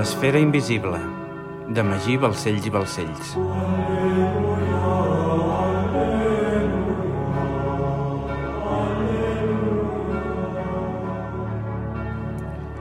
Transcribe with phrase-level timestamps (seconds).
[0.00, 0.96] L'esfera invisible,
[1.76, 3.32] de Magí Balcells i Balcells.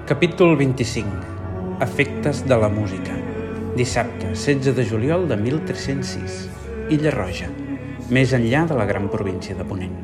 [0.08, 1.12] Capítol 25.
[1.84, 3.18] Efectes de la música.
[3.76, 6.40] Dissabte, 16 de juliol de 1306.
[6.96, 7.52] Illa Roja,
[8.08, 10.00] més enllà de la gran província de Ponent.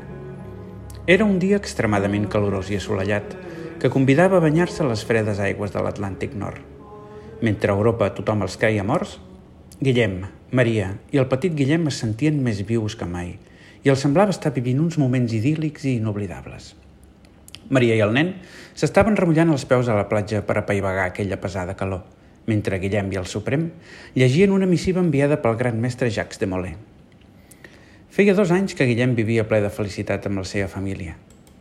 [1.07, 3.39] Era un dia extremadament calorós i assolellat,
[3.79, 6.74] que convidava a banyar-se a les fredes aigües de l'Atlàntic Nord.
[7.41, 9.17] Mentre a Europa tothom els creia morts,
[9.83, 10.21] Guillem,
[10.55, 13.33] Maria i el petit Guillem es sentien més vius que mai
[13.83, 16.73] i els semblava estar vivint uns moments idíl·lics i inoblidables.
[17.69, 18.31] Maria i el nen
[18.77, 22.05] s'estaven remullant els peus a la platja per apaivagar aquella pesada calor,
[22.47, 23.67] mentre Guillem i el Suprem
[24.15, 26.77] llegien una missiva enviada pel gran mestre Jacques de Molay.
[28.15, 31.17] Feia dos anys que Guillem vivia ple de felicitat amb la seva família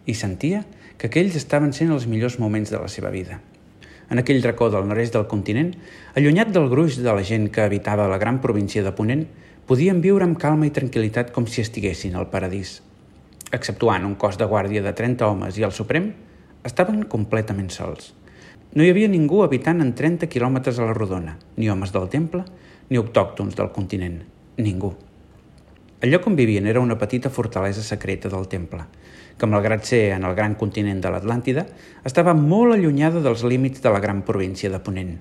[0.07, 0.63] i sentia
[1.01, 3.41] que aquells estaven sent els millors moments de la seva vida.
[4.11, 5.75] En aquell racó del nord-est del continent,
[6.15, 9.29] allunyat del gruix de la gent que habitava la gran província de Ponent,
[9.67, 12.81] podien viure amb calma i tranquil·litat com si estiguessin al paradís–
[13.55, 16.11] exceptuant un cos de guàrdia de 30 homes i el Suprem,
[16.67, 18.13] estaven completament sols.
[18.75, 22.43] No hi havia ningú habitant en 30 quilòmetres a la rodona, ni homes del temple,
[22.91, 24.23] ni autòctons del continent.
[24.59, 24.95] Ningú.
[26.03, 28.85] El lloc on vivien era una petita fortalesa secreta del temple,
[29.39, 31.67] que, malgrat ser en el gran continent de l'Atlàntida,
[32.07, 35.17] estava molt allunyada dels límits de la gran província de Ponent,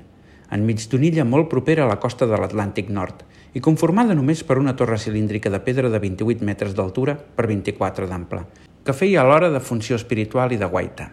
[0.53, 4.57] enmig d'una illa molt propera a la costa de l'Atlàntic Nord i conformada només per
[4.57, 8.45] una torre cilíndrica de pedra de 28 metres d'altura per 24 d'ample,
[8.83, 11.11] que feia alhora de funció espiritual i de guaita.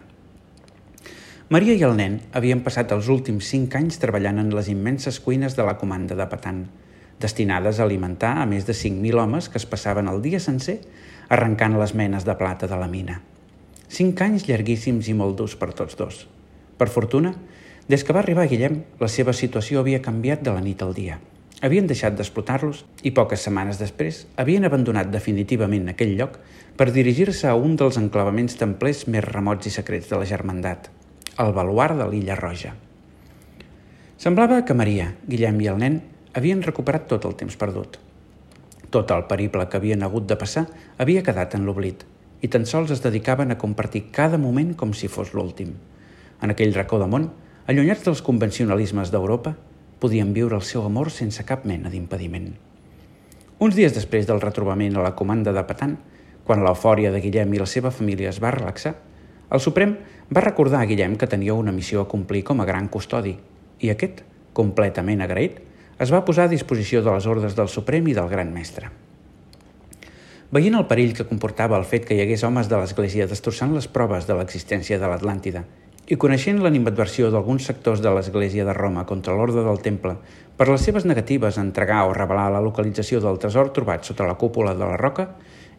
[1.51, 5.57] Maria i el nen havien passat els últims cinc anys treballant en les immenses cuines
[5.57, 6.65] de la comanda de Patan,
[7.21, 10.79] destinades a alimentar a més de 5.000 homes que es passaven el dia sencer
[11.31, 13.21] arrencant les menes de plata de la mina.
[13.87, 16.25] Cinc anys llarguíssims i molt durs per tots dos.
[16.77, 17.33] Per fortuna,
[17.87, 21.19] des que va arribar Guillem, la seva situació havia canviat de la nit al dia–
[21.61, 26.39] Havien deixat d'explotar-los i poques setmanes després havien abandonat definitivament aquell lloc
[26.77, 30.89] per dirigir-se a un dels enclavaments templers més remots i secrets de la germandat,
[31.37, 32.73] el baluar de l'Illa Roja.
[34.17, 36.01] Semblava que Maria, Guillem i el nen
[36.33, 38.01] havien recuperat tot el temps perdut.
[38.91, 40.65] Tot el periple que havien hagut de passar
[40.99, 42.03] havia quedat en l'oblit
[42.41, 45.75] i tan sols es dedicaven a compartir cada moment com si fos l'últim.
[46.41, 47.29] En aquell racó de món,
[47.69, 49.53] allunyats dels convencionalismes d'Europa,
[50.01, 52.49] podien viure el seu amor sense cap mena d'impediment.
[53.61, 55.95] Uns dies després del retrobament a la comanda de Patan,
[56.43, 58.95] quan l'eufòria de Guillem i la seva família es va relaxar,
[59.53, 59.93] el Suprem
[60.33, 63.35] va recordar a Guillem que tenia una missió a complir com a gran custodi
[63.79, 64.23] i aquest,
[64.57, 65.61] completament agraït,
[66.01, 68.89] es va posar a disposició de les ordres del Suprem i del Gran Mestre.
[70.51, 73.85] Veient el perill que comportava el fet que hi hagués homes de l'Església destrossant les
[73.87, 75.61] proves de l'existència de l'Atlàntida
[76.11, 80.15] i coneixent l'animadversió d'alguns sectors de l'Església de Roma contra l'ordre del Temple
[80.57, 84.39] per les seves negatives a entregar o revelar la localització del tresor trobat sota la
[84.41, 85.29] cúpula de la roca,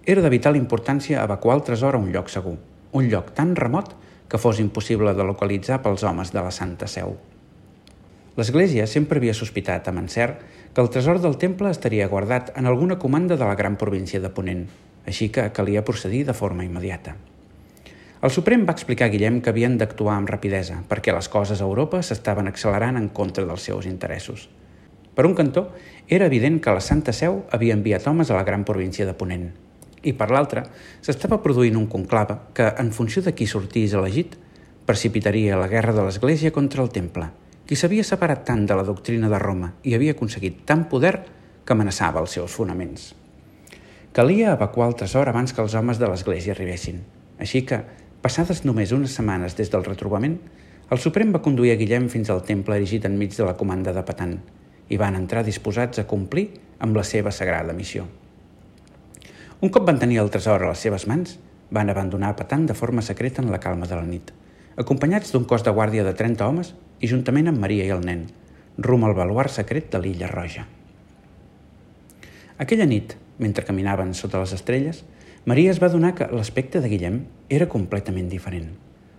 [0.06, 2.56] era de vital importància evacuar el tresor a un lloc segur,
[2.92, 3.92] un lloc tan remot
[4.30, 7.18] que fos impossible de localitzar pels homes de la Santa Seu.
[8.32, 10.38] L'Església sempre havia sospitat, amb encert,
[10.72, 14.30] que el tresor del temple estaria guardat en alguna comanda de la gran província de
[14.32, 14.62] Ponent,
[15.04, 17.12] així que calia procedir de forma immediata.
[18.22, 21.66] El Suprem va explicar a Guillem que havien d'actuar amb rapidesa perquè les coses a
[21.66, 24.46] Europa s'estaven accelerant en contra dels seus interessos.
[25.12, 25.66] Per un cantó,
[26.08, 29.50] era evident que la Santa Seu havia enviat homes a la gran província de Ponent.
[30.02, 30.64] I per l'altre,
[31.04, 34.38] s'estava produint un conclave que, en funció de qui sortís elegit,
[34.88, 37.28] precipitaria la guerra de l'Església contra el Temple,
[37.72, 41.14] qui s'havia separat tant de la doctrina de Roma i havia aconseguit tant poder
[41.64, 43.06] que amenaçava els seus fonaments.
[44.12, 46.98] Calia evacuar el tresor abans que els homes de l'Església arribessin.
[47.40, 47.78] Així que,
[48.20, 50.36] Passades només unes setmanes des del retrobament,
[50.92, 54.04] el Suprem va conduir a Guillem fins al temple erigit enmig de la comanda de
[54.04, 54.36] Patan
[54.92, 58.04] i van entrar disposats a complir amb la seva sagrada missió.
[59.64, 61.38] Un cop van tenir el tresor a les seves mans,
[61.72, 64.28] van abandonar Patan de forma secreta en la calma de la nit,
[64.76, 68.28] acompanyats d'un cos de guàrdia de 30 homes i juntament amb Maria i el nen,
[68.78, 70.64] rum al baluar secret de l'illa Roja.
[72.62, 75.02] Aquella nit, mentre caminaven sota les estrelles,
[75.44, 78.68] Maria es va donar que l'aspecte de Guillem era completament diferent.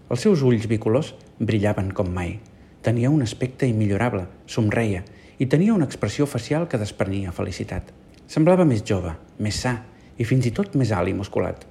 [0.10, 2.38] Els seus ulls bicolors brillaven com mai.
[2.84, 5.04] Tenia un aspecte immillorable, somreia,
[5.40, 7.92] i tenia una expressió facial que desprenia felicitat.
[8.32, 9.12] Semblava més jove,
[9.44, 9.82] més sa
[10.16, 11.66] i fins i tot més alt i musculat.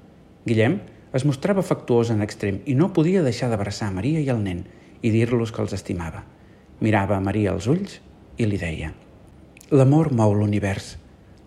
[0.45, 0.77] Guillem
[1.17, 4.65] es mostrava afectuós en extrem i no podia deixar d'abraçar Maria i el nen
[5.03, 6.23] i dir-los que els estimava.
[6.81, 7.99] Mirava a Maria als ulls
[8.39, 8.93] i li deia
[9.73, 10.97] «L'amor mou l'univers.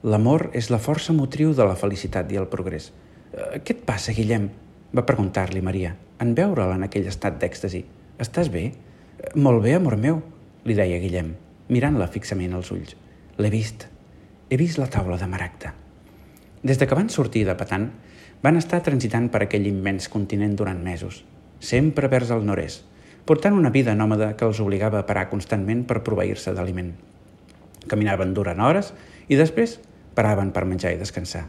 [0.06, 2.92] L'amor és la força motriu de la felicitat i el progrés.
[3.34, 4.48] Eh, què et passa, Guillem?
[4.96, 5.92] va preguntar-li Maria,
[6.24, 7.84] en veure'l en aquell estat d'èxtasi.
[8.26, 8.64] Estàs bé?
[8.72, 10.22] Eh, molt bé, amor meu.
[10.66, 11.36] li deia Guillem,
[11.70, 12.96] mirant-la fixament als ulls.
[13.38, 13.86] L'he vist.
[14.50, 15.76] He vist la taula de maragda.
[16.64, 17.92] Des de que van sortir de Patan,
[18.42, 21.24] van estar transitant per aquell immens continent durant mesos,
[21.60, 22.82] sempre vers el nord-est,
[23.26, 26.94] portant una vida nòmada que els obligava a parar constantment per proveir-se d'aliment.
[27.90, 28.94] Caminaven durant hores
[29.28, 29.80] i després
[30.16, 31.48] paraven per menjar i descansar.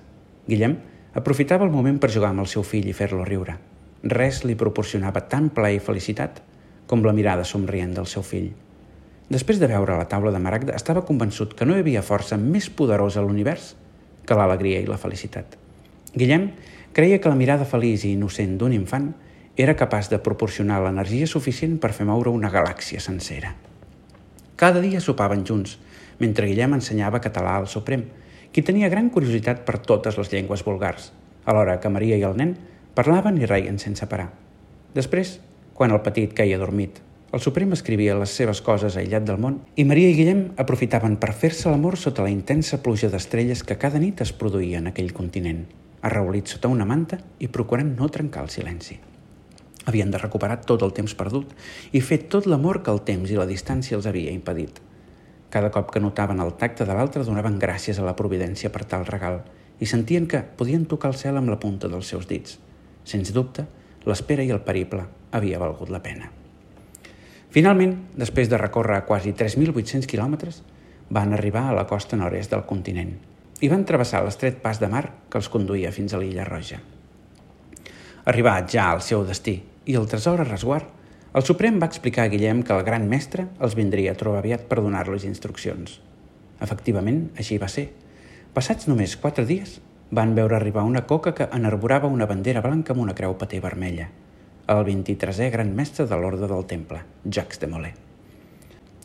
[0.48, 0.76] Guillem
[1.16, 3.56] aprofitava el moment per jugar amb el seu fill i fer-lo riure.
[4.04, 6.42] Res li proporcionava tant plaer i felicitat
[6.86, 8.52] com la mirada somrient del seu fill.
[9.28, 12.68] Després de veure la taula de Maragda, estava convençut que no hi havia força més
[12.70, 13.72] poderosa a l'univers
[14.26, 15.56] que l'alegria i la felicitat.
[16.14, 16.50] Guillem
[16.94, 19.10] creia que la mirada feliç i innocent d'un infant
[19.56, 23.54] era capaç de proporcionar l'energia suficient per fer moure una galàxia sencera.
[24.56, 25.78] Cada dia sopaven junts,
[26.20, 28.04] mentre Guillem ensenyava català al Suprem,
[28.52, 31.10] qui tenia gran curiositat per totes les llengües vulgars,
[31.44, 32.54] alhora que Maria i el nen
[32.96, 34.30] parlaven i reien sense parar.
[34.96, 35.38] Després,
[35.76, 37.00] quan el petit queia dormit,
[37.32, 41.34] el Suprem escrivia les seves coses aïllat del món i Maria i Guillem aprofitaven per
[41.34, 45.66] fer-se l'amor sota la intensa pluja d'estrelles que cada nit es produïa en aquell continent,
[46.00, 49.00] arraulits sota una manta i procurant no trencar el silenci.
[49.86, 51.52] Havien de recuperar tot el temps perdut
[51.94, 54.80] i fer tot l'amor que el temps i la distància els havia impedit.
[55.50, 59.06] Cada cop que notaven el tacte de l'altre donaven gràcies a la providència per tal
[59.06, 59.44] regal
[59.78, 62.58] i sentien que podien tocar el cel amb la punta dels seus dits.
[63.06, 63.66] Sens dubte,
[64.06, 66.32] l'espera i el periple havia valgut la pena.
[67.54, 70.60] Finalment, després de recórrer quasi 3.800 quilòmetres,
[71.10, 73.14] van arribar a la costa nord-est del continent
[73.62, 76.82] i van travessar l'estret pas de mar que els conduïa fins a l'illa Roja.
[78.26, 79.54] Arribat ja al seu destí
[79.86, 80.90] i el tresor a resguard,
[81.36, 84.68] el Suprem va explicar a Guillem que el gran mestre els vindria a trobar aviat
[84.68, 86.00] per donar-los instruccions.
[86.64, 87.88] Efectivament, així va ser.
[88.52, 89.78] Passats només quatre dies,
[90.10, 94.12] van veure arribar una coca que enarborava una bandera blanca amb una creu paté vermella–
[94.66, 97.92] el 23è gran mestre de l'Orde del Temple, Jacques de Molay.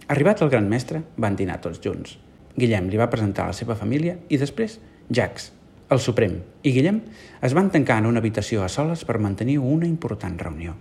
[0.10, 2.18] Arribat el gran mestre, van dinar tots junts.
[2.58, 4.80] Guillem li va presentar a la seva família i després
[5.10, 5.52] Jacques,
[5.92, 7.02] el Suprem, i Guillem
[7.44, 10.78] es van tancar en una habitació a soles per mantenir una important reunió.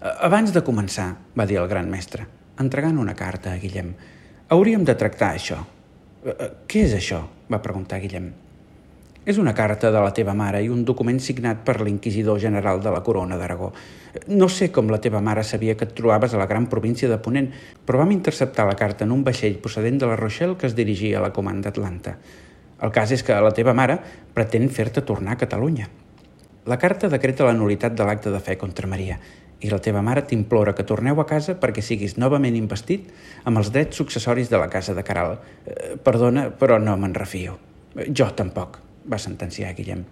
[0.00, 2.26] Abans de començar, va dir el gran mestre,
[2.60, 3.94] entregant una carta a Guillem,
[4.52, 5.62] hauríem de tractar això.
[6.68, 7.24] Què és això?
[7.50, 8.28] va preguntar Guillem.
[9.24, 12.92] És una carta de la teva mare i un document signat per l'inquisidor general de
[12.92, 13.72] la Corona d'Aragó.
[14.32, 17.18] No sé com la teva mare sabia que et trobaves a la gran província de
[17.20, 17.50] Ponent,
[17.84, 21.18] però vam interceptar la carta en un vaixell procedent de la Rochelle que es dirigia
[21.18, 22.16] a la comanda Atlanta.
[22.80, 23.98] El cas és que la teva mare
[24.34, 25.88] pretén fer-te tornar a Catalunya.
[26.70, 29.18] La carta decreta la nulitat de l'acte de fe contra Maria
[29.60, 33.10] i la teva mare t'implora que torneu a casa perquè siguis novament investit
[33.44, 35.36] amb els drets successoris de la casa de Caral.
[35.66, 37.58] Eh, perdona, però no me'n refio.
[38.08, 38.78] Jo tampoc
[39.10, 40.04] va sentenciar Guillem.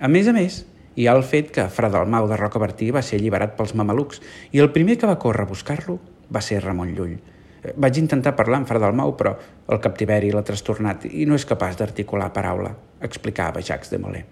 [0.00, 0.62] A més a més,
[0.96, 4.22] hi ha el fet que Fra Dalmau de Rocabertí va ser alliberat pels mamelucs
[4.52, 5.98] i el primer que va córrer a buscar-lo
[6.32, 7.18] va ser Ramon Llull.
[7.62, 9.34] Eh, vaig intentar parlar amb Fra Dalmau, però
[9.68, 14.24] el captiveri l'ha trastornat i no és capaç d'articular paraula, explicava Jacques de Molay.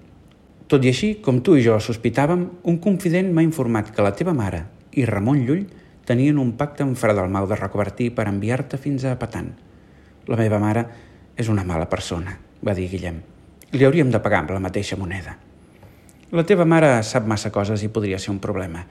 [0.68, 4.34] Tot i així, com tu i jo sospitàvem, un confident m'ha informat que la teva
[4.36, 5.64] mare i Ramon Llull
[6.08, 9.52] tenien un pacte amb Fra Dalmau de Rocabertí per enviar-te fins a Patan.
[10.28, 10.84] La meva mare
[11.36, 12.34] és una mala persona,
[12.64, 13.20] va dir Guillem.
[13.72, 15.36] Li hauríem de pagar amb la mateixa moneda.
[16.32, 18.82] La teva mare sap massa coses i podria ser un problema.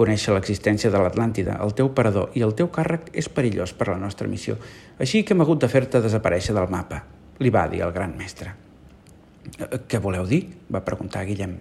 [0.00, 3.92] Conèixer l'existència de l'Atlàntida, el teu parador i el teu càrrec és perillós per a
[3.92, 4.54] la nostra missió,
[4.96, 7.02] així que hem hagut de fer-te desaparèixer del mapa,
[7.44, 8.54] li va dir el gran mestre.
[9.58, 10.46] Eh, què voleu dir?
[10.72, 11.52] va preguntar Guillem.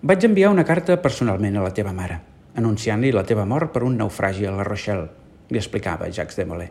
[0.00, 2.16] Vaig enviar una carta personalment a la teva mare,
[2.56, 5.10] anunciant-li la teva mort per un naufragi a la Rochelle,
[5.52, 6.70] li explicava Jacques de Molay.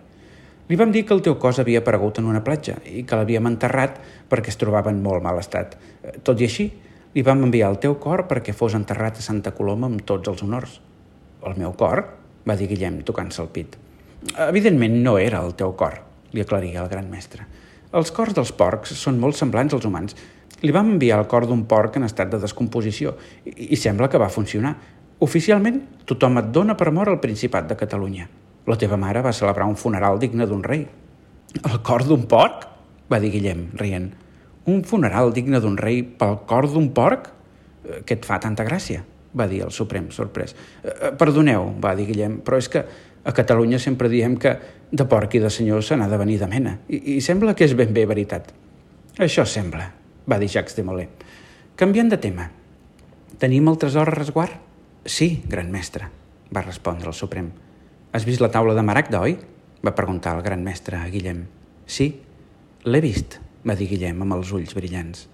[0.65, 3.51] Li vam dir que el teu cos havia aparegut en una platja i que l'havíem
[3.51, 5.77] enterrat perquè es trobava en molt mal estat.
[6.01, 6.72] Eh, tot i així,
[7.15, 10.43] li vam enviar el teu cor perquè fos enterrat a Santa Coloma amb tots els
[10.43, 10.79] honors.
[11.48, 12.03] El meu cor?
[12.45, 13.77] va dir Guillem, tocant-se el pit.
[14.45, 15.95] Evidentment no era el teu cor,
[16.34, 17.45] li aclaria el gran mestre.
[17.95, 20.17] Els cors dels porcs són molt semblants als humans.
[20.62, 24.22] Li vam enviar el cor d'un porc en estat de descomposició i, i sembla que
[24.22, 24.75] va funcionar.
[25.24, 28.27] Oficialment, tothom et dona per mort al Principat de Catalunya.
[28.67, 30.84] La teva mare va celebrar un funeral digne d'un rei.
[31.63, 32.67] El cor d'un porc?
[33.10, 34.12] va dir Guillem, rient.
[34.65, 37.29] Un funeral digne d'un rei pel cor d'un porc?
[37.86, 39.03] Eh, què et fa tanta gràcia?
[39.36, 40.55] va dir el Suprem, sorprès.
[40.84, 42.86] Eh, eh, perdoneu, va dir Guillem, però és que
[43.25, 44.55] a Catalunya sempre diem que
[44.91, 46.77] de porc i de senyor se n'ha de venir de mena.
[46.88, 48.53] I, I sembla que és ben bé veritat.
[49.19, 49.89] Això sembla,
[50.27, 51.10] va dir Jacques de Molay.
[51.75, 52.50] Canviant de tema.
[53.39, 54.55] Tenim el tresor a resguard?
[55.05, 56.07] Sí, gran mestre,
[56.55, 57.51] va respondre el Suprem.
[58.15, 59.38] Has vist la taula de Maragda, oi?
[59.86, 61.43] va preguntar el gran mestre a Guillem.
[61.86, 62.07] Sí,
[62.89, 65.27] l'he vist, va dir Guillem amb els ulls brillants.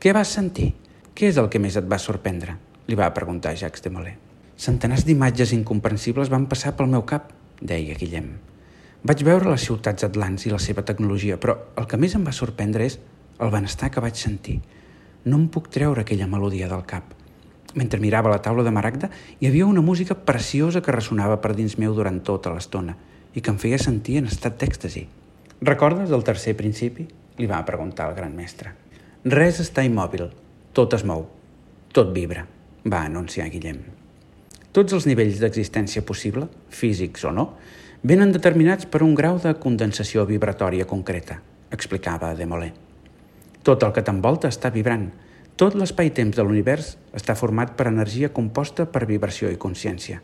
[0.00, 0.72] Què vas sentir?
[1.16, 2.58] Què és el que més et va sorprendre?
[2.90, 4.16] li va preguntar Jacques de Molay.
[4.58, 7.28] Centenars d'imatges incomprensibles van passar pel meu cap,
[7.62, 8.32] deia Guillem.
[9.06, 12.34] Vaig veure les ciutats atlants i la seva tecnologia, però el que més em va
[12.36, 12.98] sorprendre és
[13.38, 14.58] el benestar que vaig sentir.
[15.24, 17.14] No em puc treure aquella melodia del cap.
[17.78, 19.08] Mentre mirava la taula de maragda,
[19.38, 22.96] hi havia una música preciosa que ressonava per dins meu durant tota l'estona
[23.32, 25.06] i que em feia sentir en estat d'èxtasi.
[25.62, 27.06] Recordes el tercer principi?
[27.40, 28.74] Li va preguntar el gran mestre.
[29.24, 30.26] Res està immòbil,
[30.76, 31.22] tot es mou,
[31.96, 32.42] tot vibra,
[32.84, 33.78] va anunciar Guillem.
[34.76, 37.46] Tots els nivells d'existència possible, físics o no,
[38.04, 41.40] venen determinats per un grau de condensació vibratòria concreta,
[41.72, 42.74] explicava Demolé.
[43.64, 45.08] Tot el que t'envolta està vibrant.
[45.56, 50.20] Tot l'espai-temps de l'univers està format per energia composta per vibració i consciència.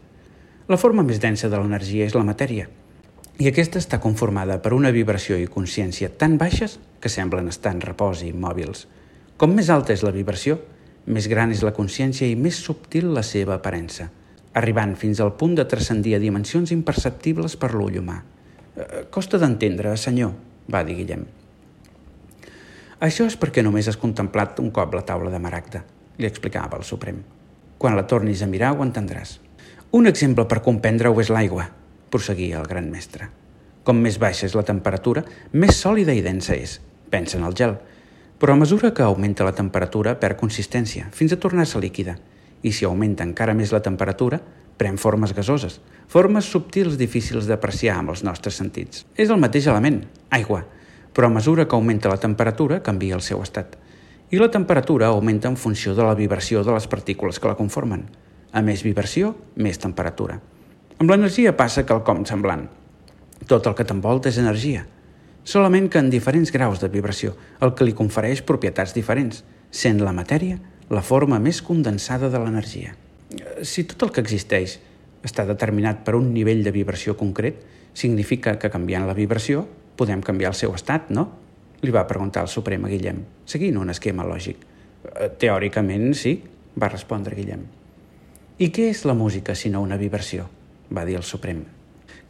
[0.68, 2.68] La forma més densa de l'energia és la matèria,
[3.38, 7.82] i aquesta està conformada per una vibració i consciència tan baixes que semblen estar en
[7.84, 8.86] repòs i immòbils.
[9.36, 10.60] Com més alta és la vibració,
[11.06, 14.08] més gran és la consciència i més subtil la seva aparença
[14.56, 18.16] arribant fins al punt de transcendir a dimensions imperceptibles per l'ull humà.
[18.76, 20.32] Eh, costa d'entendre, senyor,
[20.72, 21.26] va dir Guillem.
[23.06, 25.82] Això és perquè només has contemplat un cop la taula de Maragda,
[26.16, 27.20] li explicava el Suprem.
[27.76, 29.36] Quan la tornis a mirar ho entendràs.
[29.92, 31.68] Un exemple per comprendre-ho és l'aigua,
[32.10, 33.30] prosseguia el gran mestre.
[33.86, 35.22] Com més baixa és la temperatura,
[35.52, 37.76] més sòlida i densa és, pensa en el gel.
[38.36, 42.16] Però a mesura que augmenta la temperatura perd consistència, fins a tornar-se líquida,
[42.62, 44.40] i si augmenta encara més la temperatura,
[44.76, 49.06] pren formes gasoses, formes subtils difícils d'apreciar amb els nostres sentits.
[49.16, 50.02] És el mateix element,
[50.34, 50.64] aigua,
[51.16, 53.78] però a mesura que augmenta la temperatura canvia el seu estat.
[54.34, 58.04] I la temperatura augmenta en funció de la vibració de les partícules que la conformen.
[58.52, 60.40] A més vibració, més temperatura.
[60.96, 62.62] Amb l'energia passa quelcom semblant.
[63.44, 64.86] Tot el que t'envolta és energia,
[65.44, 70.14] solament que en diferents graus de vibració, el que li confereix propietats diferents, sent la
[70.16, 70.56] matèria
[70.88, 72.94] la forma més condensada de l'energia.
[73.60, 74.78] Si tot el que existeix
[75.26, 77.60] està determinat per un nivell de vibració concret,
[77.92, 79.66] significa que canviant la vibració
[80.00, 81.28] podem canviar el seu estat, no?
[81.84, 84.64] Li va preguntar el Suprem a Guillem, seguint un esquema lògic.
[85.12, 86.38] Eh, teòricament, sí,
[86.80, 87.68] va respondre Guillem.
[88.64, 90.48] I què és la música sinó una vibració?
[90.90, 91.64] Va dir el Suprem.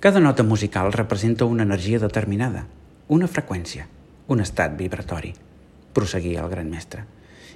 [0.00, 2.66] Cada nota musical representa una energia determinada,
[3.08, 3.86] una freqüència,
[4.28, 5.32] un estat vibratori,
[5.94, 7.04] prosseguia el gran mestre.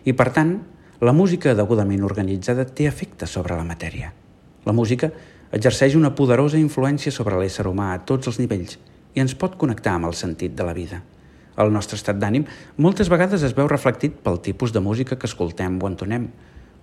[0.05, 0.55] I per tant,
[1.01, 4.13] la música degudament organitzada té efecte sobre la matèria.
[4.65, 5.11] La música
[5.53, 8.79] exerceix una poderosa influència sobre l'ésser humà a tots els nivells
[9.15, 11.01] i ens pot connectar amb el sentit de la vida.
[11.61, 12.47] El nostre estat d'ànim
[12.79, 16.29] moltes vegades es veu reflectit pel tipus de música que escoltem o entonem.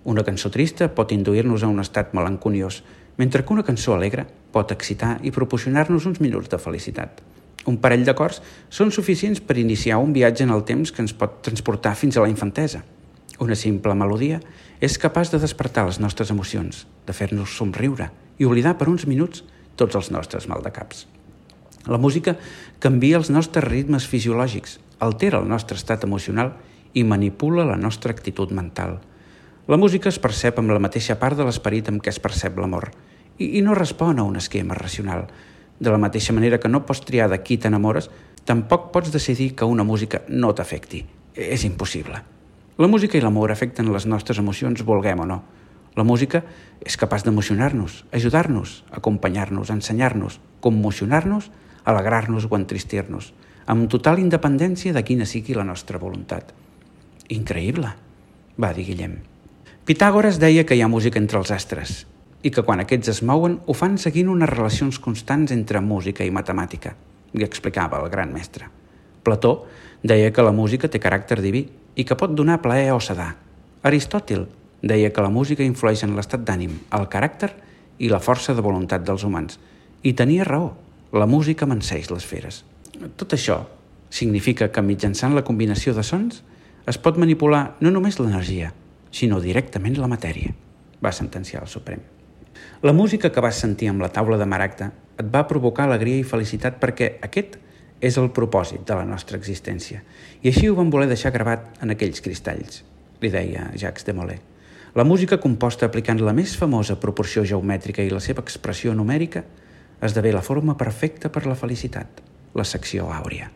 [0.04, 2.82] Una cançó trista pot induir-nos a un estat melanconiós,
[3.18, 7.20] mentre que una cançó alegre pot excitar i proporcionar-nos uns minuts de felicitat.
[7.68, 8.38] Un parell d'acords
[8.72, 12.22] són suficients per iniciar un viatge en el temps que ens pot transportar fins a
[12.24, 12.84] la infantesa.
[13.44, 14.38] Una simple melodia
[14.80, 18.08] és capaç de despertar les nostres emocions, de fer-nos somriure
[18.38, 19.42] i oblidar per uns minuts
[19.76, 21.06] tots els nostres maldecaps.
[21.90, 22.36] La música
[22.78, 26.54] canvia els nostres ritmes fisiològics, altera el nostre estat emocional
[26.94, 28.98] i manipula la nostra actitud mental.
[29.68, 32.88] La música es percep amb la mateixa part de l'esperit amb què es percep l'amor
[33.38, 35.28] i, i no respon a un esquema racional.
[35.78, 38.10] De la mateixa manera que no pots triar de qui t'enamores,
[38.44, 41.04] tampoc pots decidir que una música no t'afecti.
[41.34, 42.20] És impossible.
[42.78, 45.38] La música i l'amor afecten les nostres emocions, volguem o no.
[45.98, 46.42] La música
[46.84, 51.50] és capaç d'emocionar-nos, ajudar-nos, acompanyar-nos, ensenyar-nos, commocionar-nos,
[51.84, 53.32] alegrar-nos o entristir-nos,
[53.66, 56.52] amb total independència de quina sigui la nostra voluntat.
[57.34, 57.90] Increïble,
[58.58, 59.18] va dir Guillem.
[59.86, 62.04] Pitàgores deia que hi ha música entre els astres
[62.42, 66.30] i que quan aquests es mouen ho fan seguint unes relacions constants entre música i
[66.34, 66.94] matemàtica,
[67.34, 68.68] li explicava el gran mestre.
[69.22, 69.66] Plató
[70.02, 71.64] deia que la música té caràcter diví
[71.98, 73.34] i que pot donar plaer o sedar.
[73.82, 74.46] Aristòtil
[74.82, 77.50] deia que la música influeix en l'estat d'ànim, el caràcter
[77.98, 79.58] i la força de voluntat dels humans.
[80.02, 80.76] I tenia raó,
[81.12, 82.62] la música manseix les feres.
[83.18, 83.64] Tot això
[84.10, 86.44] significa que mitjançant la combinació de sons
[86.88, 88.70] es pot manipular no només l'energia,
[89.10, 90.54] sinó directament la matèria,
[91.02, 92.17] va sentenciar el Suprem.
[92.80, 96.26] La música que vas sentir amb la taula de Maragda et va provocar alegria i
[96.26, 97.56] felicitat perquè aquest
[97.98, 100.04] és el propòsit de la nostra existència.
[100.44, 102.84] I així ho vam voler deixar gravat en aquells cristalls,
[103.18, 104.38] li deia Jacques de Molay.
[104.94, 109.42] La música composta aplicant la més famosa proporció geomètrica i la seva expressió numèrica
[109.98, 112.22] esdevé la forma perfecta per la felicitat,
[112.54, 113.48] la secció àurea.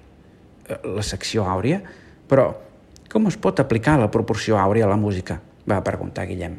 [0.66, 1.78] Eh, la secció àurea?
[2.26, 2.48] Però
[3.06, 5.38] com es pot aplicar la proporció àurea a la música?
[5.62, 6.58] va preguntar Guillem.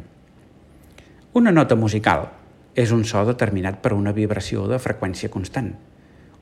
[1.35, 2.29] Una nota musical
[2.75, 5.73] és un so determinat per una vibració de freqüència constant,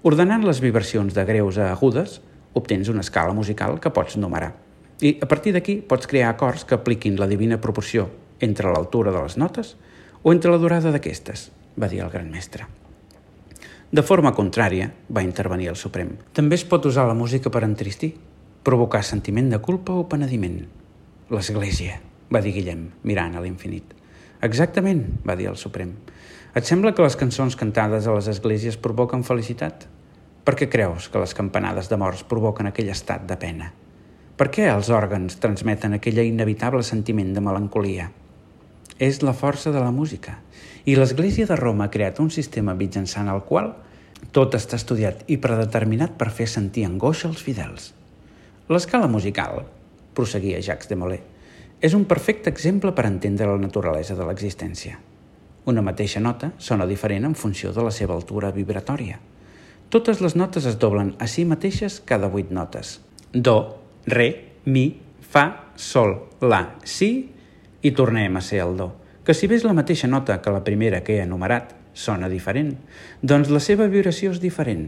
[0.01, 2.15] Ordenant les vibracions de greus a agudes,
[2.57, 4.55] obtens una escala musical que pots numerar.
[4.97, 8.07] I a partir d'aquí pots crear acords que apliquin la divina proporció
[8.41, 9.75] entre l'altura de les notes
[10.23, 12.65] o entre la durada d'aquestes, va dir el gran mestre.
[13.93, 16.15] De forma contrària, va intervenir el Suprem.
[16.33, 18.15] També es pot usar la música per entristir,
[18.65, 20.63] provocar sentiment de culpa o penediment.
[21.29, 21.99] L'Església,
[22.33, 23.93] va dir Guillem, mirant a l'infinit.
[24.41, 25.93] Exactament, va dir el Suprem.
[26.51, 29.85] Et sembla que les cançons cantades a les esglésies provoquen felicitat?
[30.43, 33.69] Per què creus que les campanades de morts provoquen aquell estat de pena?
[34.35, 38.09] Per què els òrgans transmeten aquella inevitable sentiment de melancolia?
[38.99, 40.33] És la força de la música.
[40.83, 43.71] I l'Església de Roma ha creat un sistema mitjançant el qual
[44.35, 47.93] tot està estudiat i predeterminat per fer sentir angoixa als fidels.
[48.67, 49.63] L'escala musical,
[50.17, 51.23] prosseguia Jacques de Molay,
[51.79, 54.99] és un perfecte exemple per entendre la naturalesa de l'existència.
[55.63, 59.19] Una mateixa nota sona diferent en funció de la seva altura vibratòria.
[59.93, 62.95] Totes les notes es doblen a si mateixes cada vuit notes.
[63.31, 63.77] Do,
[64.07, 64.87] re, mi,
[65.21, 67.11] fa, sol, la, si
[67.81, 68.89] i tornem a ser el do.
[69.21, 72.73] Que si és la mateixa nota que la primera que he enumerat, sona diferent,
[73.21, 74.87] doncs la seva vibració és diferent.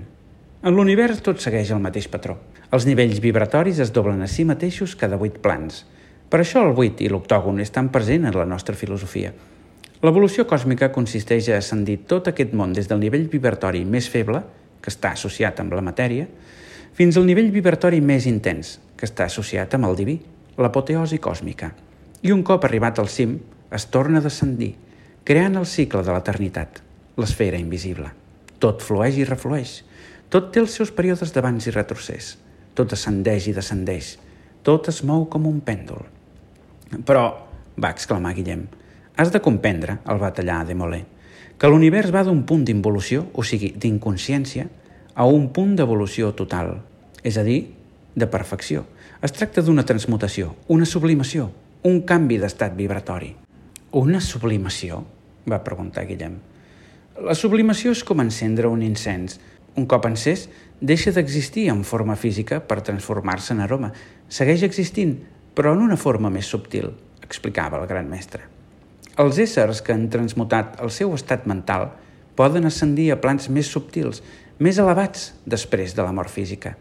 [0.63, 2.39] En l'univers tot segueix el mateix patró.
[2.73, 5.83] Els nivells vibratoris es doblen a si mateixos cada vuit plans.
[6.33, 9.35] Per això el vuit i l'octògon estan present en la nostra filosofia–
[10.03, 14.41] L'evolució còsmica consisteix a ascendir tot aquest món des del nivell vibratori més feble,
[14.83, 16.25] que està associat amb la matèria,
[16.97, 20.17] fins al nivell vibratori més intens, que està associat amb el diví,
[20.59, 21.71] l'apoteosi còsmica.
[22.19, 23.37] I un cop arribat al cim,
[23.71, 24.73] es torna a descendir,
[25.23, 26.83] creant el cicle de l'eternitat,
[27.15, 28.11] l'esfera invisible.
[28.59, 29.79] Tot flueix i reflueix,
[30.27, 32.35] tot té els seus períodes d'abans i retrocés,
[32.75, 34.17] tot ascendeix i descendeix,
[34.67, 36.03] tot es mou com un pèndol.
[37.07, 37.27] Però,
[37.79, 38.67] va exclamar Guillem,
[39.15, 41.03] Has de comprendre, el va tallar de Molé,
[41.61, 44.65] que l'univers va d'un punt d'involució, o sigui, d'inconsciència,
[45.13, 46.79] a un punt d'evolució total,
[47.21, 47.59] és a dir,
[48.15, 48.87] de perfecció.
[49.21, 51.51] Es tracta d'una transmutació, una sublimació,
[51.85, 53.35] un canvi d'estat vibratori.
[54.01, 55.03] Una sublimació?
[55.45, 56.39] va preguntar Guillem.
[57.21, 59.37] La sublimació és com encendre un incens.
[59.77, 60.47] Un cop encès,
[60.81, 63.91] deixa d'existir en forma física per transformar-se en aroma.
[64.29, 65.19] Segueix existint,
[65.53, 66.89] però en una forma més subtil,
[67.21, 68.49] explicava el gran mestre.
[69.13, 71.91] Els éssers que han transmutat el seu estat mental
[72.33, 74.23] poden ascendir a plans més subtils,
[74.57, 76.71] més elevats després de la mort física.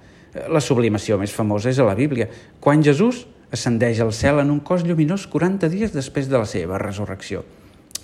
[0.48, 4.64] La sublimació més famosa és a la Bíblia, quan Jesús ascendeix al cel en un
[4.64, 7.44] cos lluminós 40 dies després de la seva resurrecció.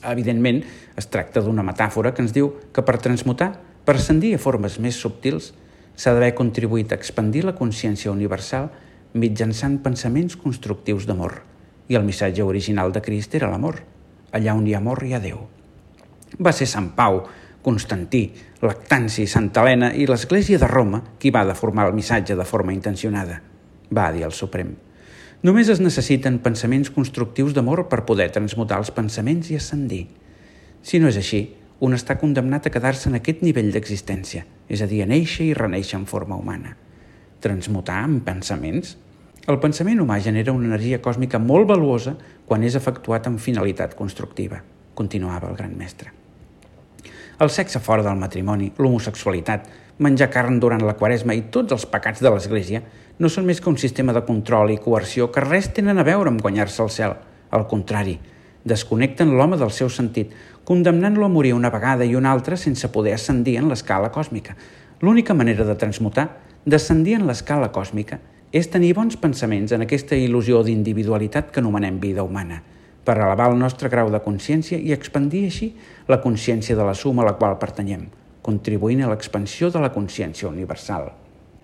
[0.04, 0.60] Evidentment,
[1.00, 3.54] es tracta d'una metàfora que ens diu que per transmutar,
[3.88, 5.54] per ascendir a formes més subtils,
[5.96, 8.68] s'ha d'haver contribuït a expandir la consciència universal
[9.16, 11.40] mitjançant pensaments constructius d'amor.
[11.88, 13.80] I el missatge original de Crist era l'amor
[14.38, 15.38] allà on hi ha amor hi ha Déu.
[16.38, 17.22] Va ser Sant Pau,
[17.62, 18.22] Constantí,
[18.62, 23.40] Lactanci, Santa Helena i l'Església de Roma qui va deformar el missatge de forma intencionada,
[23.92, 24.74] va dir el Suprem.
[25.42, 30.06] Només es necessiten pensaments constructius d'amor per poder transmutar els pensaments i ascendir.
[30.82, 31.44] Si no és així,
[31.80, 35.54] un està condemnat a quedar-se en aquest nivell d'existència, és a dir, a néixer i
[35.54, 36.74] reneixer en forma humana.
[37.44, 38.96] Transmutar en pensaments?
[39.48, 42.12] El pensament humà genera una energia còsmica molt valuosa
[42.44, 44.58] quan és efectuat amb finalitat constructiva,
[44.94, 46.12] continuava el gran mestre.
[47.40, 49.64] El sexe fora del matrimoni, l'homosexualitat,
[50.04, 52.82] menjar carn durant la quaresma i tots els pecats de l'Església
[53.18, 56.28] no són més que un sistema de control i coerció que res tenen a veure
[56.28, 57.16] amb guanyar-se el cel.
[57.48, 58.18] Al contrari,
[58.68, 60.34] desconnecten l'home del seu sentit,
[60.68, 64.60] condemnant-lo a morir una vegada i una altra sense poder ascendir en l'escala còsmica.
[65.00, 66.34] L'única manera de transmutar,
[66.68, 68.20] d'ascendir en l'escala còsmica,
[68.52, 72.62] és tenir bons pensaments en aquesta il·lusió d'individualitat que anomenem vida humana,
[73.04, 75.74] per elevar el nostre grau de consciència i expandir així
[76.08, 78.06] la consciència de la suma a la qual pertanyem,
[78.42, 81.10] contribuint a l'expansió de la consciència universal.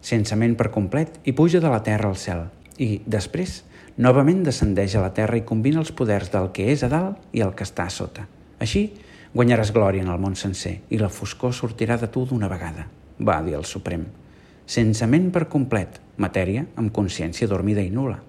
[0.04, 2.44] Sense ment per complet i puja de la terra al cel
[2.76, 3.62] i, després,
[3.96, 7.40] novament descendeix a la terra i combina els poders del que és a dalt i
[7.40, 8.26] el que està a sota.
[8.60, 8.90] Així,
[9.32, 13.40] guanyaràs glòria en el món sencer i la foscor sortirà de tu d'una vegada, va
[13.42, 14.04] dir el Suprem
[14.66, 18.20] sense ment per complet, matèria amb consciència dormida i nula,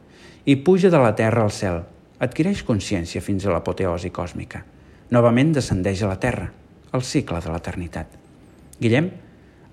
[0.45, 1.81] i puja de la terra al cel,
[2.19, 4.63] adquireix consciència fins a l'apoteosi còsmica.
[5.11, 6.49] Novament descendeix a la terra,
[6.93, 8.07] el cicle de l'eternitat.
[8.79, 9.09] Guillem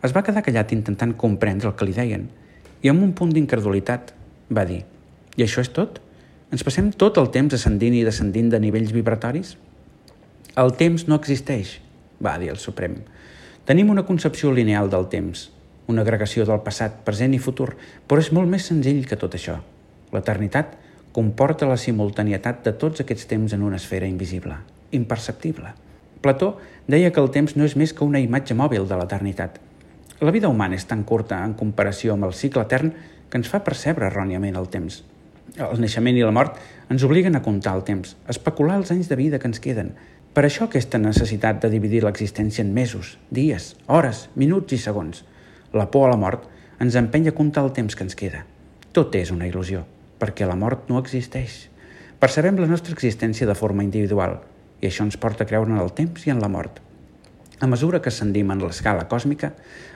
[0.03, 2.29] es va quedar callat intentant comprendre el que li deien
[2.83, 4.13] i amb un punt d'incredulitat
[4.51, 4.83] va dir
[5.39, 6.01] «I això és tot?
[6.53, 9.55] Ens passem tot el temps ascendint i descendint de nivells vibratoris?»
[10.59, 11.79] «El temps no existeix»,
[12.21, 12.99] va dir el Suprem.
[13.65, 15.47] «Tenim una concepció lineal del temps,
[15.89, 17.73] una agregació del passat, present i futur,
[18.09, 19.59] però és molt més senzill que tot això.
[20.13, 20.77] L'eternitat
[21.13, 24.57] comporta la simultanietat de tots aquests temps en una esfera invisible,
[24.93, 25.75] imperceptible.
[26.23, 29.59] Plató deia que el temps no és més que una imatge mòbil de l'eternitat.
[30.21, 32.93] La vida humana és tan curta en comparació amb el cicle etern
[33.29, 35.03] que ens fa percebre erròniament el temps.
[35.59, 36.57] El naixement i la mort
[36.89, 39.93] ens obliguen a comptar el temps, a especular els anys de vida que ens queden,
[40.33, 45.27] Per això aquesta necessitat de dividir l'existència en mesos, dies, hores, minuts i segons.
[45.73, 46.45] La por a la mort
[46.85, 48.43] ens empenya a comptar el temps que ens queda.
[48.93, 49.87] Tot és una il·lusió,
[50.21, 51.69] perquè la mort no existeix.
[52.21, 54.41] Percebem la nostra existència de forma individual
[54.83, 56.83] i això ens porta a creure en el temps i en la mort.
[57.63, 59.53] A mesura que ascendim en l'escala còsmica,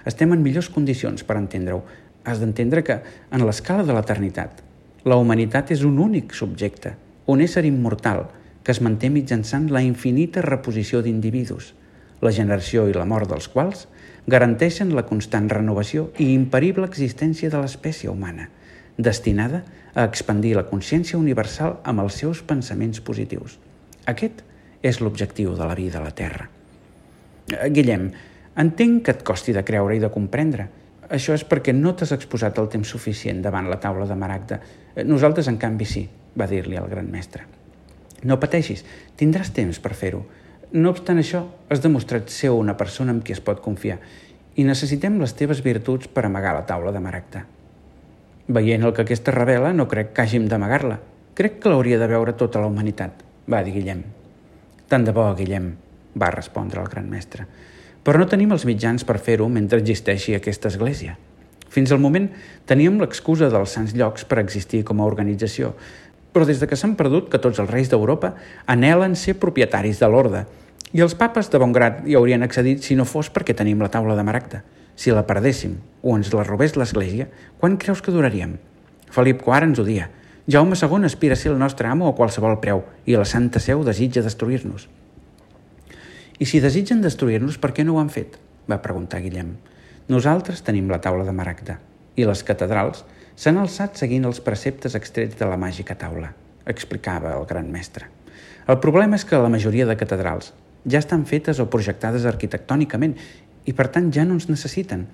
[0.07, 1.83] estem en millors condicions per entendre-ho.
[2.25, 3.01] Has d'entendre que,
[3.35, 4.63] en l'escala de l'eternitat,
[5.05, 6.95] la humanitat és un únic subjecte,
[7.27, 8.25] un ésser immortal
[8.63, 11.75] que es manté mitjançant la infinita reposició d'individus,
[12.23, 13.85] la generació i la mort dels quals
[14.27, 18.49] garanteixen la constant renovació i imperible existència de l'espècie humana,
[18.99, 19.63] destinada
[19.95, 23.59] a expandir la consciència universal amb els seus pensaments positius.
[24.07, 24.43] Aquest
[24.83, 26.49] és l'objectiu de la vida a la Terra.
[27.53, 28.11] Eh, Guillem,
[28.57, 30.69] entenc que et costi de creure i de comprendre.
[31.07, 34.61] Això és perquè no t'has exposat el temps suficient davant la taula de Maragda.
[34.95, 37.47] Eh, nosaltres, en canvi, sí, va dir-li el gran mestre.
[38.27, 38.83] No pateixis,
[39.17, 40.25] tindràs temps per fer-ho.
[40.77, 41.39] No obstant això,
[41.73, 43.95] has demostrat ser una persona amb qui es pot confiar
[44.61, 47.47] i necessitem les teves virtuts per amagar la taula de Maragda.
[48.53, 50.99] Veient el que aquesta revela, no crec que hàgim d'amagar-la.
[51.37, 54.03] Crec que l'hauria de veure tota la humanitat, va dir Guillem.
[54.93, 55.71] Tant de bo, Guillem,
[56.13, 57.47] va respondre el gran mestre.
[58.05, 61.17] Però no tenim els mitjans per fer-ho mentre existeixi aquesta església.
[61.73, 62.29] Fins al moment
[62.69, 65.73] teníem l'excusa dels sants llocs per existir com a organització,
[66.37, 68.35] però des de que s'han perdut que tots els reis d'Europa
[68.69, 70.45] anhelen ser propietaris de l'orde,
[70.97, 73.91] i els papes de bon grat hi haurien accedit si no fos perquè tenim la
[73.93, 74.63] taula de Maragda.
[74.97, 77.27] Si la perdéssim o ens la robés l'Església,
[77.61, 78.55] quan creus que duraríem?
[79.13, 80.07] Felip IV ens odia.
[80.49, 83.85] Jaume II aspira a ser el nostre amo a qualsevol preu i la Santa Seu
[83.85, 84.89] desitja destruir-nos.
[86.41, 88.41] I si desitgen destruir-nos, per què no ho han fet?
[88.65, 89.53] va preguntar Guillem.
[90.09, 91.77] Nosaltres tenim la taula de Maragda
[92.17, 93.05] i les catedrals
[93.37, 96.33] s'han alçat seguint els preceptes extrets de la màgica taula,
[96.65, 98.09] explicava el gran mestre.
[98.67, 100.55] El problema és que la majoria de catedrals
[100.87, 103.17] ja estan fetes o projectades arquitectònicament
[103.67, 105.07] i per tant ja no ens necessiten.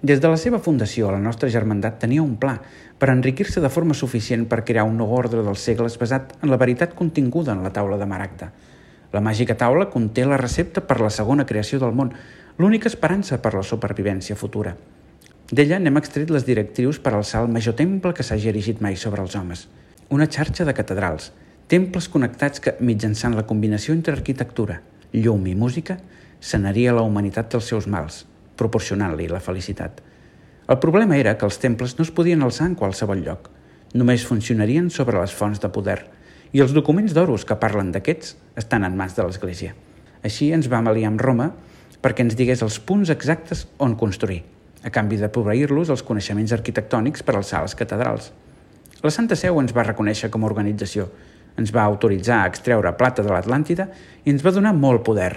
[0.00, 2.54] Des de la seva fundació, la nostra germandat tenia un pla
[2.98, 6.56] per enriquir-se de forma suficient per crear un nou ordre dels segles basat en la
[6.56, 8.52] veritat continguda en la taula de Maragda–
[9.12, 12.12] la màgica taula conté la recepta per la segona creació del món,
[12.62, 14.76] l'única esperança per la supervivència futura.
[15.50, 19.24] D'ella n'hem extret les directrius per alçar el major temple que s'hagi erigit mai sobre
[19.24, 19.66] els homes.
[20.14, 21.32] Una xarxa de catedrals,
[21.66, 24.78] temples connectats que, mitjançant la combinació entre arquitectura,
[25.12, 25.98] llum i música,
[26.40, 28.24] sanaria la humanitat dels seus mals,
[28.56, 30.00] proporcionant-li la felicitat.
[30.70, 33.50] El problema era que els temples no es podien alçar en qualsevol lloc.
[33.94, 36.00] Només funcionarien sobre les fonts de poder–
[36.52, 39.74] i els documents d'Horus que parlen d'aquests estan en mans de l'Església.
[40.26, 41.50] Així ens vam aliar amb Roma
[42.02, 44.42] perquè ens digués els punts exactes on construir,
[44.82, 48.32] a canvi de proveir-los els coneixements arquitectònics per alçar les catedrals.
[49.04, 51.06] La Santa Seu ens va reconèixer com a organització,
[51.60, 53.86] ens va autoritzar a extreure plata de l'Atlàntida
[54.24, 55.32] i ens va donar molt poder,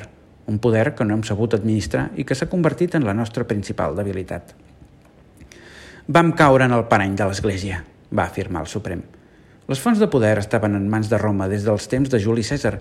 [0.47, 3.95] un poder que no hem sabut administrar i que s'ha convertit en la nostra principal
[3.95, 4.53] debilitat.
[6.07, 9.03] Vam caure en el parany de l'Església, va afirmar el Suprem.
[9.67, 12.73] Les fonts de poder estaven en mans de Roma des dels temps de Juli Cèsar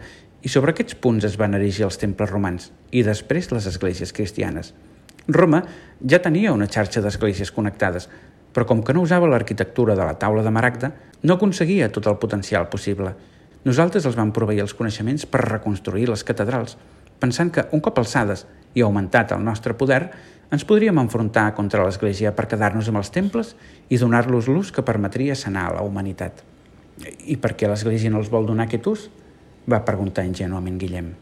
[0.42, 4.72] i sobre aquests punts es van erigir els temples romans i després les esglésies cristianes.
[5.28, 5.62] Roma
[6.02, 8.08] ja tenia una xarxa d'esglésies connectades,
[8.52, 10.90] però com que no usava l'arquitectura de la taula de Maragda,
[11.22, 13.14] no aconseguia tot el potencial possible.
[13.62, 16.76] Nosaltres els vam proveir els coneixements per reconstruir les catedrals,
[17.22, 20.02] pensant que, un cop alçades i augmentat el nostre poder,
[20.52, 23.54] ens podríem enfrontar contra l'Església per quedar-nos amb els temples
[23.88, 26.42] i donar-los l'ús que permetria sanar la humanitat.
[27.24, 29.10] I per què l'Església no els vol donar aquest ús?
[29.70, 31.12] va preguntar ingenuament Guillem.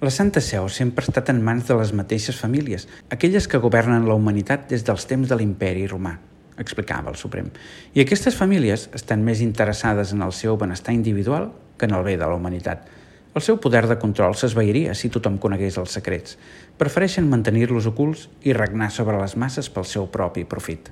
[0.00, 4.08] La Santa Seu sempre ha estat en mans de les mateixes famílies, aquelles que governen
[4.08, 6.14] la humanitat des dels temps de l'imperi romà,
[6.60, 7.50] explicava el Suprem.
[7.94, 12.16] I aquestes famílies estan més interessades en el seu benestar individual que en el bé
[12.20, 12.86] de la humanitat.
[13.34, 16.36] El seu poder de control s'esveiria si tothom conegués els secrets.
[16.78, 20.90] Prefereixen mantenir-los ocults i regnar sobre les masses pel seu propi profit.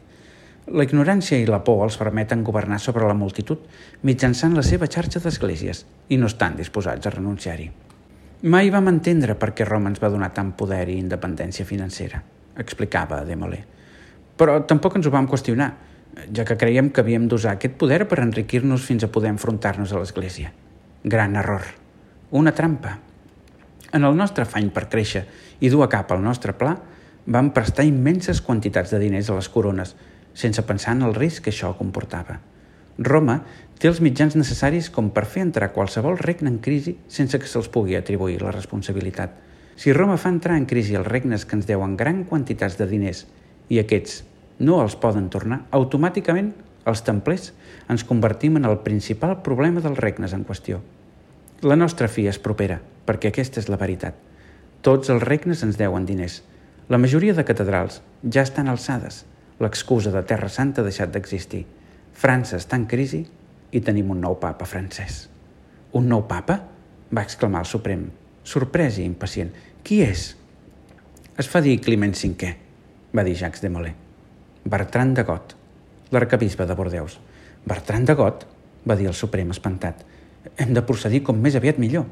[0.68, 3.64] La ignorància i la por els permeten governar sobre la multitud
[4.04, 7.70] mitjançant la seva xarxa d'esglésies i no estan disposats a renunciar-hi.
[8.42, 12.22] Mai vam entendre per què Roma ens va donar tant poder i independència financera,
[12.54, 13.64] explicava Demolé.
[14.38, 15.72] Però tampoc ens ho vam qüestionar,
[16.34, 20.00] ja que creiem que havíem d'usar aquest poder per enriquir-nos fins a poder enfrontar-nos a
[20.00, 20.52] l'Església.
[21.04, 21.66] Gran error.
[22.30, 22.98] Una trampa.
[23.92, 25.24] En el nostre afany per créixer
[25.60, 26.74] i dur a cap el nostre pla,
[27.26, 29.94] vam prestar immenses quantitats de diners a les corones,
[30.34, 32.38] sense pensar en el risc que això comportava.
[32.98, 33.40] Roma
[33.78, 37.70] té els mitjans necessaris com per fer entrar qualsevol regne en crisi sense que se'ls
[37.70, 39.34] pugui atribuir la responsabilitat.
[39.78, 43.26] Si Roma fa entrar en crisi els regnes que ens deuen gran quantitats de diners
[43.70, 44.24] i aquests
[44.58, 46.52] no els poden tornar, automàticament
[46.88, 47.52] els templers
[47.92, 50.80] ens convertim en el principal problema dels regnes en qüestió.
[51.62, 54.14] La nostra fi és propera, perquè aquesta és la veritat.
[54.82, 56.40] Tots els regnes ens deuen diners.
[56.88, 59.24] La majoria de catedrals ja estan alçades.
[59.60, 61.64] L'excusa de Terra Santa ha deixat d'existir.
[62.14, 63.24] França està en crisi
[63.70, 65.26] i tenim un nou papa francès.
[65.92, 66.60] Un nou papa?
[67.08, 68.02] va exclamar el Suprem,
[68.44, 69.54] sorprès i impacient.
[69.82, 70.34] Qui és?
[71.40, 72.52] Es fa dir Climent V,
[73.14, 74.07] va dir Jacques de Molay.
[74.68, 75.54] Bertran de Got,
[76.12, 77.14] l'arcabisbe de Bordeus.
[77.64, 78.42] Bertran de Got,
[78.84, 80.02] va dir el Suprem espantat.
[80.60, 82.04] Hem de procedir com més aviat millor.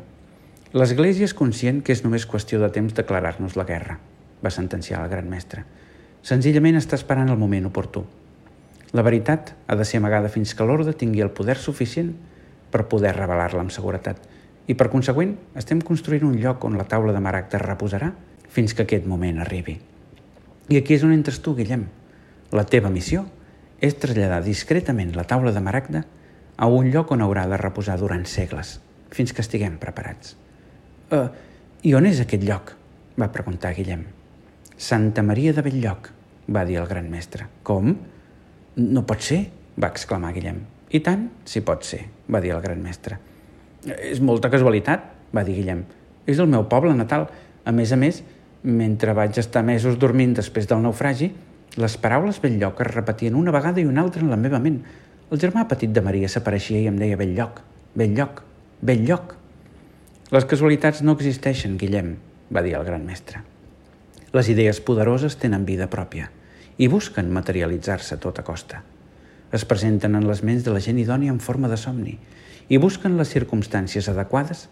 [0.72, 3.98] L'Església és conscient que és només qüestió de temps declarar-nos la guerra,
[4.40, 5.66] va sentenciar el gran mestre.
[6.24, 8.06] Senzillament està esperant el moment oportú.
[8.96, 12.14] La veritat ha de ser amagada fins que l'ordre tingui el poder suficient
[12.72, 14.16] per poder revelar-la amb seguretat.
[14.64, 18.14] I per consegüent, estem construint un lloc on la taula de maracte reposarà
[18.48, 19.76] fins que aquest moment arribi.
[20.72, 21.84] I aquí és on entres tu, Guillem.
[22.54, 23.24] La teva missió
[23.82, 26.04] és traslladar discretament la taula de maragda
[26.56, 28.78] a un lloc on haurà de reposar durant segles,
[29.12, 30.36] fins que estiguem preparats.
[31.12, 31.28] Uh,
[31.82, 32.74] I on és aquest lloc?
[33.16, 34.02] va preguntar Guillem.
[34.76, 36.10] Santa Maria de Belllloc,
[36.52, 37.46] va dir el gran mestre.
[37.64, 37.94] Com?
[38.76, 39.38] No pot ser,
[39.80, 40.58] va exclamar Guillem.
[40.92, 43.18] I tant, si pot ser, va dir el gran mestre.
[43.96, 45.82] És molta casualitat, va dir Guillem.
[46.28, 47.28] És el meu poble natal.
[47.64, 48.20] A més a més,
[48.62, 51.30] mentre vaig estar mesos dormint després del naufragi,
[51.76, 54.78] les paraules Belllloc es repetien una vegada i una altra en la meva ment.
[55.30, 57.60] El germà petit de Maria s'apareixia i em deia Belllloc,
[57.94, 58.40] Belllloc,
[58.80, 59.34] Belllloc.
[60.32, 62.14] Les casualitats no existeixen, Guillem,
[62.48, 63.42] va dir el gran mestre.
[64.32, 66.30] Les idees poderoses tenen vida pròpia
[66.80, 68.80] i busquen materialitzar-se a tota costa.
[69.52, 72.16] Es presenten en les ments de la gent idònia en forma de somni
[72.68, 74.66] i busquen les circumstàncies adequades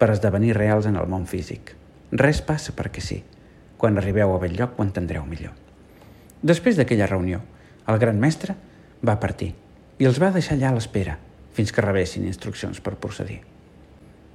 [0.00, 1.76] per esdevenir reals en el món físic.
[2.12, 3.22] Res passa perquè sí.
[3.76, 5.65] Quan arribeu a lloc ho entendreu millor.
[6.42, 7.40] Després d'aquella reunió,
[7.86, 8.56] el gran mestre
[9.06, 9.54] va partir
[9.98, 11.16] i els va deixar allà a l'espera
[11.56, 13.40] fins que rebessin instruccions per procedir.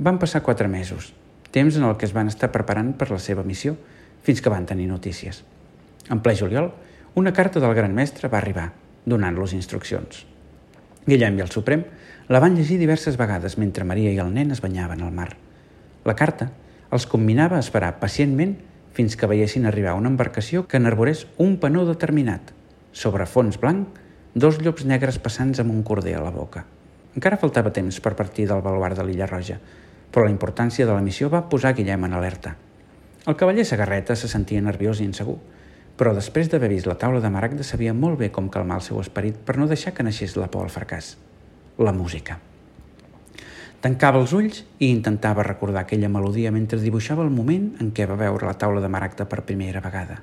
[0.02, 1.12] Van passar quatre mesos,
[1.54, 3.76] temps en el que es van estar preparant per la seva missió
[4.26, 5.44] fins que van tenir notícies.
[6.10, 6.72] En ple juliol,
[7.14, 8.72] una carta del gran mestre va arribar,
[9.06, 10.26] donant-los instruccions.
[11.06, 11.84] Guillem i el Suprem
[12.32, 15.36] la van llegir diverses vegades mentre Maria i el nen es banyaven al mar.
[16.06, 16.50] La carta
[16.92, 18.56] els combinava a esperar pacientment
[18.94, 22.52] fins que veiessin arribar una embarcació que n'arborés un panó determinat.
[22.92, 23.88] Sobre fons blanc,
[24.36, 26.66] dos llops negres passants amb un corder a la boca.
[27.16, 29.58] Encara faltava temps per partir del baluart de l'Illa Roja,
[30.12, 32.56] però la importància de la missió va posar Guillem en alerta.
[33.28, 35.38] El cavaller Sagarreta se sentia nerviós i insegur,
[35.98, 39.00] però després d'haver vist la taula de Maragda sabia molt bé com calmar el seu
[39.04, 41.16] esperit per no deixar que naixés la por al fracàs.
[41.78, 42.40] La música.
[43.82, 48.20] Tancava els ulls i intentava recordar aquella melodia mentre dibuixava el moment en què va
[48.20, 50.20] veure la taula de maracte per primera vegada.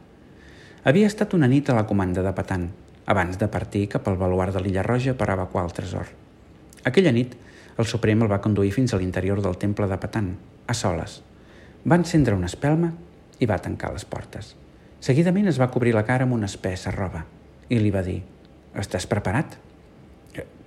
[0.86, 2.68] Havia estat una nit a la comanda de Patan,
[3.10, 6.06] abans de partir cap al baluart de l'Illa Roja per evacuar el tresor.
[6.86, 7.34] Aquella nit,
[7.78, 10.30] el Suprem el va conduir fins a l'interior del temple de Patan,
[10.68, 11.18] a soles.
[11.82, 12.92] Va encendre una espelma
[13.42, 14.54] i va tancar les portes.
[15.02, 17.26] Seguidament es va cobrir la cara amb una espessa roba
[17.68, 18.20] i li va dir
[18.78, 19.58] «Estàs preparat?»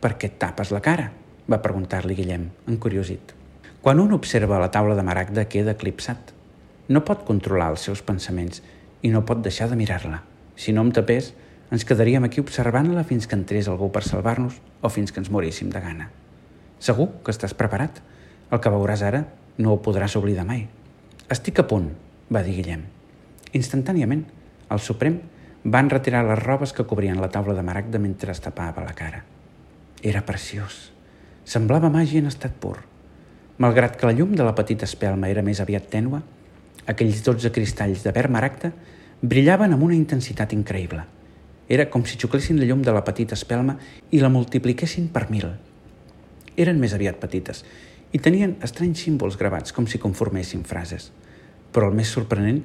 [0.02, 1.21] «Per què et tapes la cara?»
[1.52, 3.36] Va preguntar-li Guillem, encuriosit.
[3.82, 6.32] Quan un observa la taula de Maragda queda eclipsat.
[6.88, 8.62] No pot controlar els seus pensaments
[9.02, 10.22] i no pot deixar de mirar-la.
[10.56, 11.32] Si no em tapés,
[11.72, 15.72] ens quedaríem aquí observant-la fins que entrés algú per salvar-nos o fins que ens moríssim
[15.74, 16.10] de gana.
[16.80, 18.02] Segur que estàs preparat.
[18.52, 19.26] El que veuràs ara
[19.58, 20.66] no ho podràs oblidar mai.
[21.32, 21.90] Estic a punt,
[22.28, 22.84] va dir Guillem.
[23.58, 24.26] Instantàniament,
[24.72, 25.22] el Suprem
[25.64, 29.24] van retirar les robes que cobrien la taula de Maragda mentre es tapava la cara.
[30.02, 30.92] Era preciós.
[31.46, 32.78] Semblava màgia en estat pur.
[33.62, 36.22] Malgrat que la llum de la petita espelma era més aviat tènua,
[36.90, 38.72] aquells dotze cristalls de verd maragta
[39.22, 41.04] brillaven amb una intensitat increïble.
[41.70, 43.78] Era com si xuclessin la llum de la petita espelma
[44.12, 45.48] i la multipliquessin per mil.
[46.58, 47.64] Eren més aviat petites
[48.12, 51.12] i tenien estranys símbols gravats com si conformessin frases.
[51.72, 52.60] Però el més sorprenent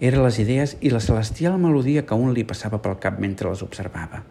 [0.00, 3.62] eren les idees i la celestial melodia que un li passava pel cap mentre les
[3.64, 4.22] observava.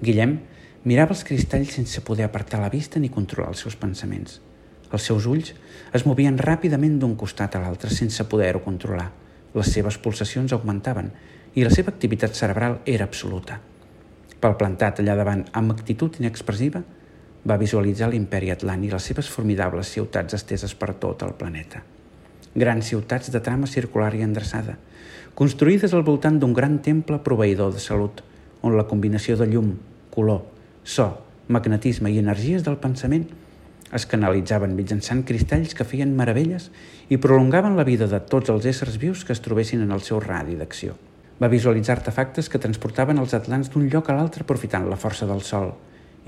[0.00, 0.38] Guillem
[0.80, 4.38] Mirava els cristalls sense poder apartar la vista ni controlar els seus pensaments.
[4.90, 5.50] Els seus ulls
[5.92, 9.10] es movien ràpidament d'un costat a l'altre sense poder-ho controlar.
[9.52, 11.10] Les seves pulsacions augmentaven
[11.52, 13.58] i la seva activitat cerebral era absoluta.
[14.40, 16.80] Pel plantat allà davant amb actitud inexpressiva,
[17.44, 21.82] va visualitzar l'imperi Atlant i les seves formidables ciutats esteses per tot el planeta.
[22.54, 24.78] Grans ciutats de trama circular i endreçada,
[25.36, 28.24] construïdes al voltant d'un gran temple proveïdor de salut,
[28.62, 29.74] on la combinació de llum,
[30.10, 30.40] color,
[30.84, 31.10] so,
[31.48, 33.28] magnetisme i energies del pensament
[33.96, 36.68] es canalitzaven mitjançant cristalls que feien meravelles
[37.10, 40.20] i prolongaven la vida de tots els éssers vius que es trobessin en el seu
[40.22, 40.94] radi d'acció.
[41.42, 45.42] Va visualitzar artefactes que transportaven els atlants d'un lloc a l'altre aprofitant la força del
[45.42, 45.72] sol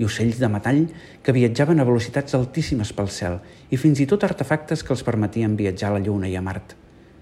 [0.01, 0.87] i ocells de metall
[1.23, 3.39] que viatjaven a velocitats altíssimes pel cel
[3.69, 6.75] i fins i tot artefactes que els permetien viatjar a la Lluna i a Mart.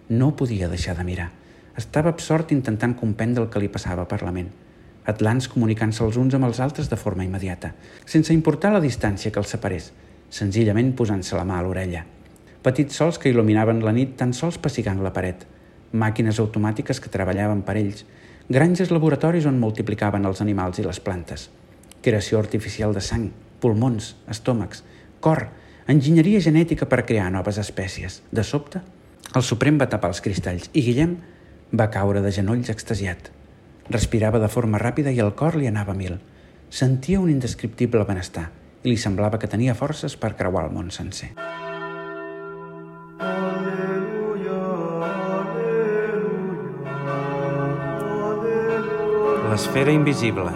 [0.09, 1.29] No podia deixar de mirar.
[1.77, 4.49] Estava absort intentant comprendre el que li passava per la ment.
[5.05, 7.73] Atlants comunicant-se els uns amb els altres de forma immediata,
[8.05, 9.91] sense importar la distància que els separés,
[10.29, 12.03] senzillament posant-se la mà a l'orella.
[12.61, 15.47] Petits sols que il·luminaven la nit tan sols pessigant la paret.
[15.91, 18.05] Màquines automàtiques que treballaven per ells.
[18.47, 21.49] Granges laboratoris on multiplicaven els animals i les plantes
[22.01, 23.29] creació artificial de sang,
[23.61, 24.83] pulmons, estómacs,
[25.21, 25.47] cor,
[25.87, 28.21] enginyeria genètica per crear noves espècies.
[28.31, 28.81] De sobte,
[29.35, 31.15] el Suprem va tapar els cristalls i Guillem
[31.77, 33.31] va caure de genolls extasiat.
[33.91, 36.15] Respirava de forma ràpida i el cor li anava a mil.
[36.71, 38.47] Sentia un indescriptible benestar
[38.83, 41.33] i li semblava que tenia forces per creuar el món sencer.
[49.51, 50.55] L'esfera invisible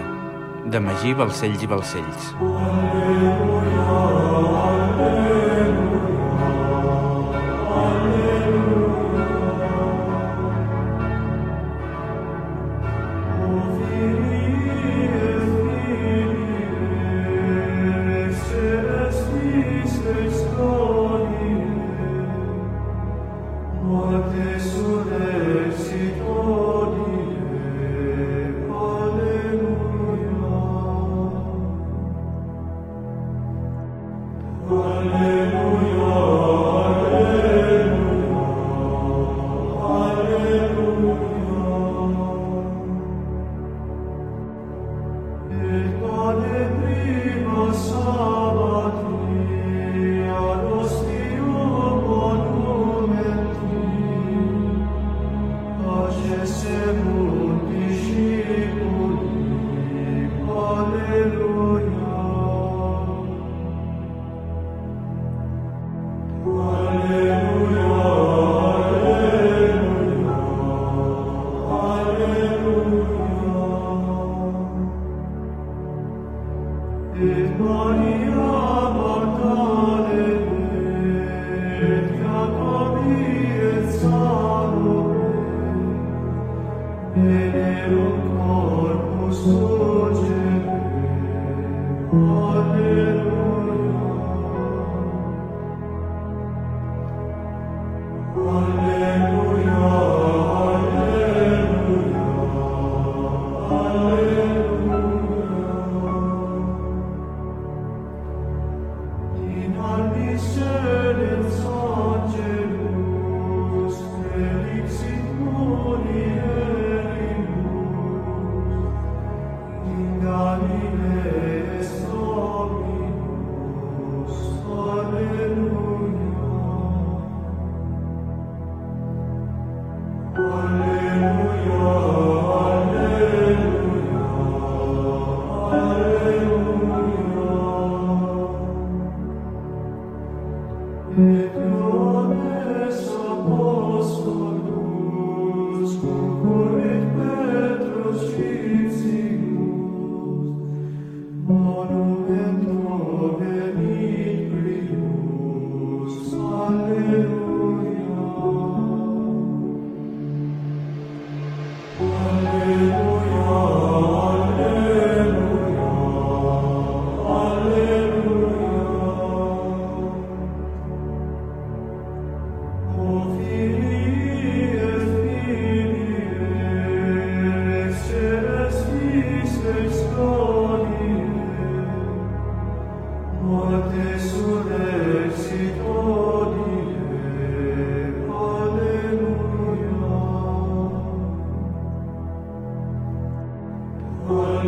[0.71, 2.32] de Magí Balcells i Balcells.
[2.39, 3.76] Aleluia.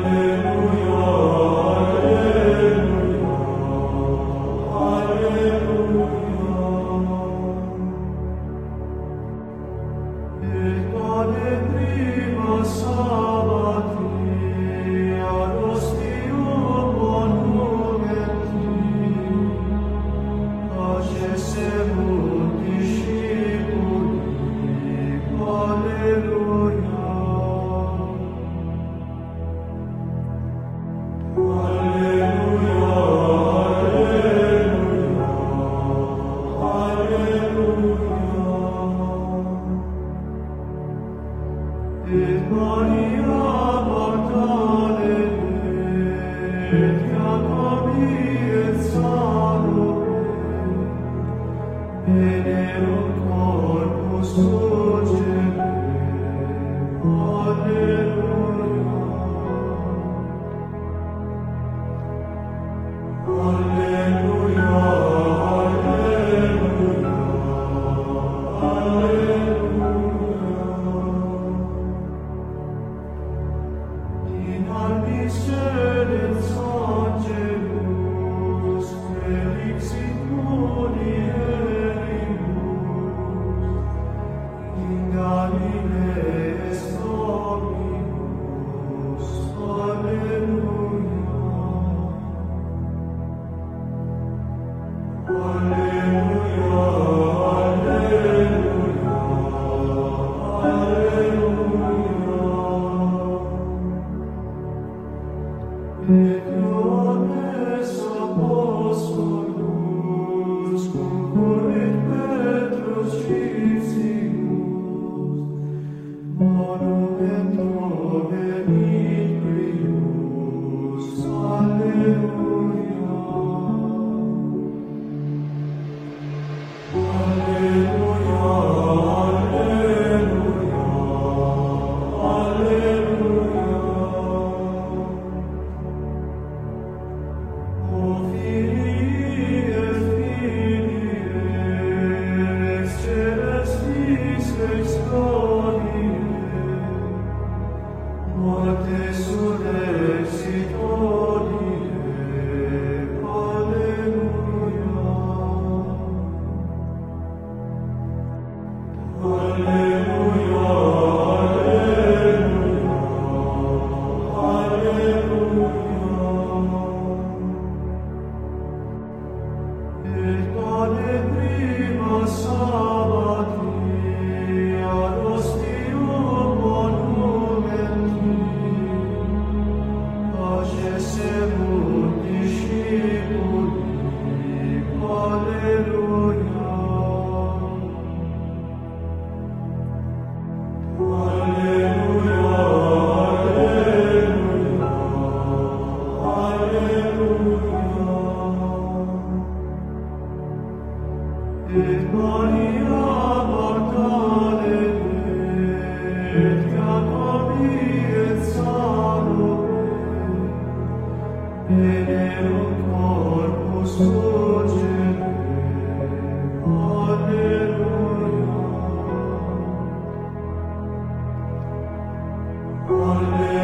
[0.06, 1.37] Alleluia.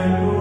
[0.03, 0.32] Hallelujah.